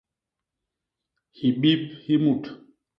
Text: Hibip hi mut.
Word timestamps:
Hibip 1.37 1.83
hi 2.03 2.15
mut. 2.23 2.43